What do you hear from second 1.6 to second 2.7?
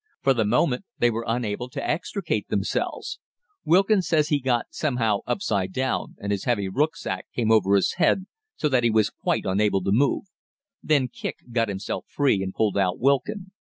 to extricate